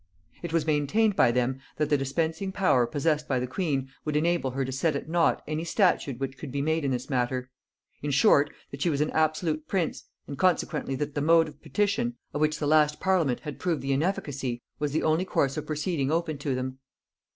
[0.41, 4.49] It was maintained by them, that the dispensing power possessed by the queen would enable
[4.49, 7.51] her to set at nought any statute which could be made in this matter;
[8.01, 12.15] in short, that she was an absolute prince; and consequently that the mode of petition,
[12.33, 16.11] of which the last parliament had proved the inefficacy, was the only course of proceeding
[16.11, 16.79] open to them.